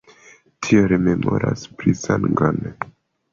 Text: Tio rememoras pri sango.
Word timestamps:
Tio 0.67 0.85
rememoras 0.91 1.67
pri 1.83 1.95
sango. 2.01 2.51